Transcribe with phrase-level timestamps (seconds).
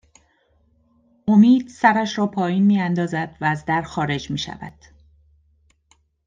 [1.27, 4.73] امید سرش را پائین می اندازد و از در خارج می شود